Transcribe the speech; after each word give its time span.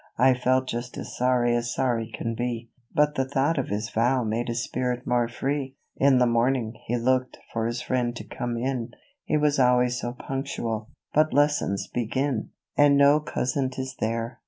I 0.17 0.33
feel 0.33 0.63
just 0.65 0.97
as 0.97 1.15
sorry 1.15 1.55
as 1.55 1.75
sorry 1.75 2.09
can 2.11 2.33
be;" 2.33 2.71
But 2.95 3.13
the 3.13 3.27
thought 3.29 3.59
of 3.59 3.67
his 3.67 3.91
vow 3.91 4.23
made 4.23 4.47
his 4.47 4.63
spirit 4.63 5.05
more 5.05 5.27
free. 5.27 5.75
In 5.95 6.17
the 6.17 6.25
morning 6.25 6.73
he 6.87 6.97
looked 6.97 7.37
for 7.53 7.67
his 7.67 7.83
friend 7.83 8.15
to 8.15 8.23
come 8.23 8.57
in,— 8.57 8.93
He 9.25 9.37
was 9.37 9.59
always 9.59 9.99
so 10.01 10.13
punctual,— 10.13 10.89
but 11.13 11.35
lessons 11.35 11.87
begin, 11.87 12.23
20 12.25 12.33
LADY 12.33 12.39
JANE. 12.79 12.85
And 12.87 12.97
no 12.97 13.19
cousin 13.19 13.69
is 13.77 13.95
there. 13.99 14.39